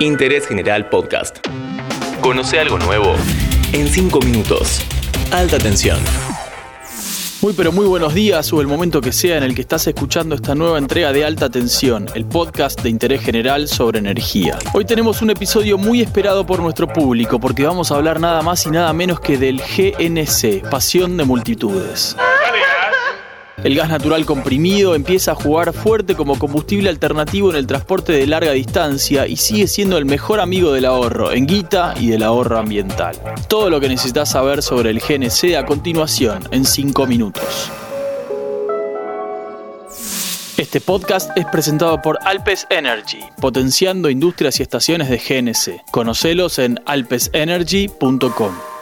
[0.00, 1.38] Interés General Podcast.
[2.20, 3.14] Conoce algo nuevo
[3.72, 4.82] en 5 minutos.
[5.32, 5.98] Alta tensión.
[7.40, 10.34] Muy pero muy buenos días o el momento que sea en el que estás escuchando
[10.34, 14.58] esta nueva entrega de Alta Tensión, el podcast de interés general sobre energía.
[14.74, 18.66] Hoy tenemos un episodio muy esperado por nuestro público porque vamos a hablar nada más
[18.66, 22.16] y nada menos que del GNC, Pasión de Multitudes.
[23.66, 28.24] El gas natural comprimido empieza a jugar fuerte como combustible alternativo en el transporte de
[28.24, 32.58] larga distancia y sigue siendo el mejor amigo del ahorro en guita y del ahorro
[32.58, 33.16] ambiental.
[33.48, 37.72] Todo lo que necesitas saber sobre el GNC a continuación en 5 minutos.
[40.56, 45.90] Este podcast es presentado por Alpes Energy, potenciando industrias y estaciones de GNC.
[45.90, 48.75] Conocelos en alpesenergy.com.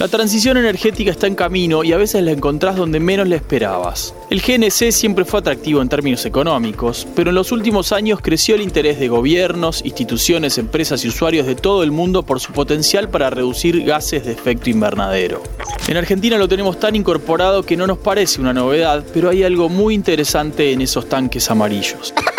[0.00, 4.14] La transición energética está en camino y a veces la encontrás donde menos la esperabas.
[4.30, 8.62] El GNC siempre fue atractivo en términos económicos, pero en los últimos años creció el
[8.62, 13.28] interés de gobiernos, instituciones, empresas y usuarios de todo el mundo por su potencial para
[13.28, 15.42] reducir gases de efecto invernadero.
[15.86, 19.68] En Argentina lo tenemos tan incorporado que no nos parece una novedad, pero hay algo
[19.68, 22.14] muy interesante en esos tanques amarillos.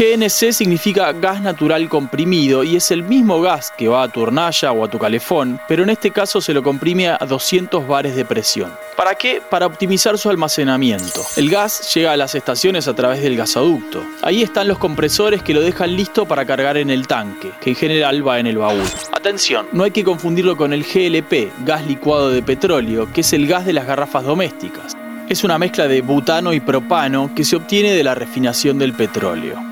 [0.00, 4.72] GNC significa gas natural comprimido y es el mismo gas que va a tu hornalla
[4.72, 8.24] o a tu calefón, pero en este caso se lo comprime a 200 bares de
[8.24, 8.72] presión.
[8.96, 9.42] ¿Para qué?
[9.50, 11.22] Para optimizar su almacenamiento.
[11.36, 14.02] El gas llega a las estaciones a través del gasoducto.
[14.22, 17.76] Ahí están los compresores que lo dejan listo para cargar en el tanque, que en
[17.76, 18.80] general va en el baúl.
[19.12, 23.46] Atención, no hay que confundirlo con el GLP, gas licuado de petróleo, que es el
[23.46, 24.96] gas de las garrafas domésticas.
[25.30, 29.62] Es una mezcla de butano y propano que se obtiene de la refinación del petróleo.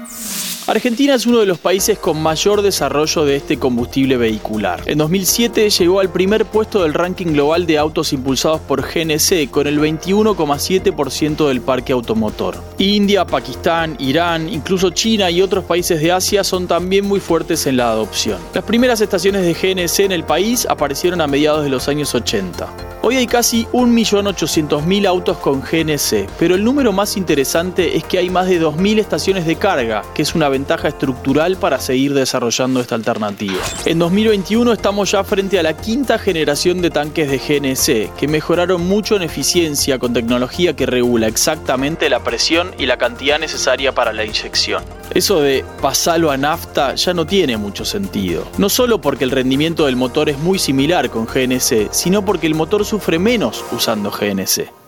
[0.68, 4.82] Argentina es uno de los países con mayor desarrollo de este combustible vehicular.
[4.84, 9.66] En 2007 llegó al primer puesto del ranking global de autos impulsados por GNC con
[9.66, 12.62] el 21,7% del parque automotor.
[12.76, 17.78] India, Pakistán, Irán, incluso China y otros países de Asia son también muy fuertes en
[17.78, 18.38] la adopción.
[18.52, 22.68] Las primeras estaciones de GNC en el país aparecieron a mediados de los años 80.
[23.00, 28.28] Hoy hay casi 1.800.000 autos con GNC, pero el número más interesante es que hay
[28.28, 30.57] más de 2.000 estaciones de carga, que es una ventaja
[30.88, 33.58] estructural para seguir desarrollando esta alternativa.
[33.84, 38.86] En 2021 estamos ya frente a la quinta generación de tanques de GNC, que mejoraron
[38.86, 44.12] mucho en eficiencia con tecnología que regula exactamente la presión y la cantidad necesaria para
[44.12, 44.82] la inyección.
[45.14, 48.46] Eso de pasarlo a nafta ya no tiene mucho sentido.
[48.58, 52.54] No solo porque el rendimiento del motor es muy similar con GNC, sino porque el
[52.54, 54.87] motor sufre menos usando GNC.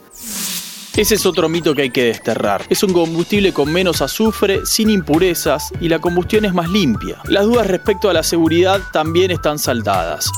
[1.00, 2.66] Ese es otro mito que hay que desterrar.
[2.68, 7.16] Es un combustible con menos azufre, sin impurezas y la combustión es más limpia.
[7.24, 10.30] Las dudas respecto a la seguridad también están saldadas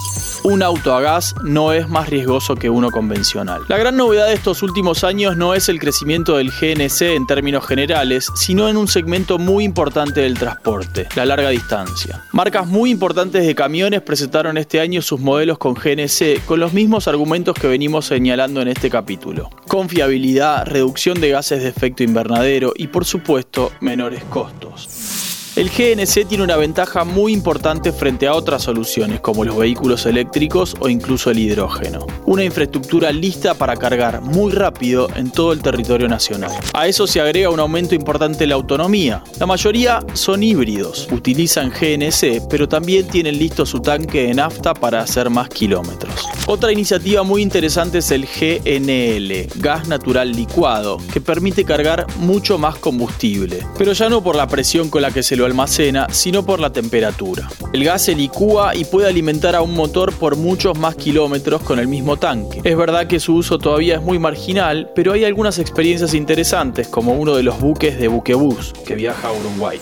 [0.45, 3.63] un auto a gas no es más riesgoso que uno convencional.
[3.69, 7.67] La gran novedad de estos últimos años no es el crecimiento del GNC en términos
[7.67, 12.25] generales, sino en un segmento muy importante del transporte, la larga distancia.
[12.33, 17.09] Marcas muy importantes de camiones presentaron este año sus modelos con GNC con los mismos
[17.09, 19.51] argumentos que venimos señalando en este capítulo.
[19.69, 25.32] Confiabilidad, reducción de gases de efecto invernadero y por supuesto menores costos.
[25.55, 30.75] El GNC tiene una ventaja muy importante frente a otras soluciones como los vehículos eléctricos
[30.81, 32.07] o incluso el hidrógeno.
[32.25, 36.53] Una infraestructura lista para cargar muy rápido en todo el territorio nacional.
[36.73, 39.23] A eso se agrega un aumento importante en la autonomía.
[39.39, 45.03] La mayoría son híbridos, utilizan GNC, pero también tienen listo su tanque de nafta para
[45.03, 46.12] hacer más kilómetros.
[46.47, 52.77] Otra iniciativa muy interesante es el GNL, gas natural licuado, que permite cargar mucho más
[52.77, 56.61] combustible, pero ya no por la presión con la que se lo almacena, sino por
[56.61, 57.49] la temperatura.
[57.73, 61.79] El gas se licúa y puede alimentar a un motor por muchos más kilómetros con
[61.79, 62.61] el mismo tanque.
[62.65, 67.15] Es verdad que su uso todavía es muy marginal, pero hay algunas experiencias interesantes, como
[67.15, 69.81] uno de los buques de Buquebus, que viaja a Uruguay.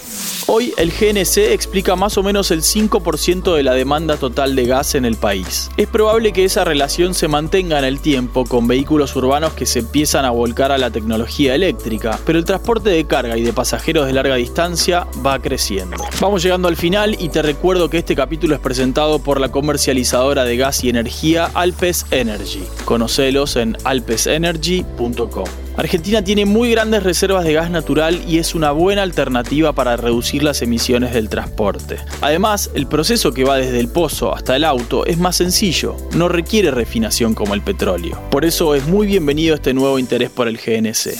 [0.53, 4.97] Hoy el GNC explica más o menos el 5% de la demanda total de gas
[4.97, 5.71] en el país.
[5.77, 9.79] Es probable que esa relación se mantenga en el tiempo con vehículos urbanos que se
[9.79, 14.09] empiezan a volcar a la tecnología eléctrica, pero el transporte de carga y de pasajeros
[14.09, 15.99] de larga distancia va creciendo.
[16.21, 20.43] Vamos llegando al final y te recuerdo que este capítulo es presentado por la comercializadora
[20.43, 22.65] de gas y energía Alpes Energy.
[22.85, 25.70] Conocelos en alpesenergy.com.
[25.77, 30.43] Argentina tiene muy grandes reservas de gas natural y es una buena alternativa para reducir
[30.43, 31.97] las emisiones del transporte.
[32.21, 36.29] Además, el proceso que va desde el pozo hasta el auto es más sencillo, no
[36.29, 38.21] requiere refinación como el petróleo.
[38.31, 41.15] Por eso es muy bienvenido este nuevo interés por el GNC.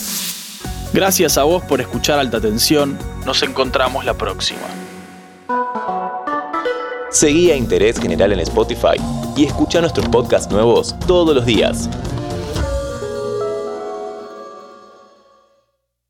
[0.93, 4.67] Gracias a vos por escuchar Alta Tensión, nos encontramos la próxima.
[7.09, 8.97] Seguí a Interés General en Spotify
[9.35, 11.89] y escucha nuestros podcasts nuevos todos los días.